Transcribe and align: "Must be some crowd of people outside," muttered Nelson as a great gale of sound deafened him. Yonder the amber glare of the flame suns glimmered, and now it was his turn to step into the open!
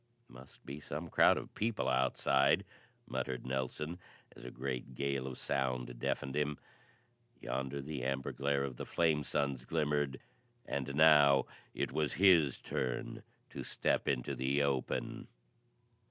"Must 0.29 0.65
be 0.65 0.79
some 0.79 1.11
crowd 1.11 1.37
of 1.37 1.53
people 1.53 1.87
outside," 1.87 2.65
muttered 3.07 3.45
Nelson 3.45 3.99
as 4.35 4.43
a 4.43 4.49
great 4.49 4.95
gale 4.95 5.27
of 5.27 5.37
sound 5.37 5.99
deafened 5.99 6.35
him. 6.35 6.57
Yonder 7.39 7.83
the 7.83 8.03
amber 8.03 8.31
glare 8.31 8.63
of 8.63 8.77
the 8.77 8.85
flame 8.87 9.21
suns 9.21 9.63
glimmered, 9.63 10.19
and 10.65 10.95
now 10.95 11.45
it 11.75 11.91
was 11.91 12.13
his 12.13 12.57
turn 12.59 13.21
to 13.51 13.63
step 13.63 14.07
into 14.07 14.33
the 14.33 14.63
open! 14.63 15.27